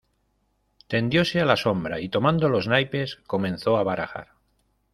tendióse 0.93 1.41
a 1.41 1.45
la 1.45 1.55
sombra, 1.57 1.99
y 1.99 2.09
tomando 2.09 2.49
los 2.49 2.67
naipes 2.67 3.17
comenzó 3.27 3.77
a 3.77 3.83
barajar. 3.83 4.29